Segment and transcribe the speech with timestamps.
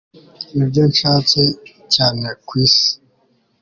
[0.55, 1.39] Nibyo nshaka
[1.93, 2.89] cyane kwisi